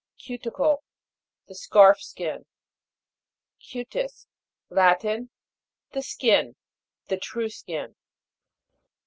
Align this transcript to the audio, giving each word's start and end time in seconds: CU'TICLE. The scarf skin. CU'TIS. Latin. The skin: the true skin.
CU'TICLE. 0.25 0.81
The 1.47 1.53
scarf 1.53 2.01
skin. 2.01 2.47
CU'TIS. 3.59 4.25
Latin. 4.71 5.29
The 5.91 6.01
skin: 6.01 6.55
the 7.07 7.17
true 7.17 7.49
skin. 7.49 7.95